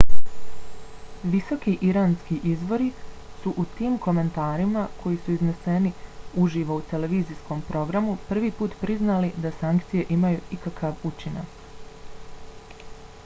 visoki 1.33 1.71
iranski 1.87 2.37
izvori 2.51 2.87
su 3.41 3.53
u 3.63 3.65
tim 3.73 3.97
komentarima 4.05 4.85
koji 5.03 5.19
su 5.25 5.35
izneseni 5.35 5.91
uživo 6.45 6.77
u 6.81 6.83
televizijskom 6.95 7.61
programu 7.69 8.17
prvi 8.31 8.51
put 8.63 8.79
priznali 8.85 9.31
da 9.45 9.53
sankcije 9.59 10.07
imaju 10.19 10.41
ikakav 10.59 11.05
učinak 11.13 12.81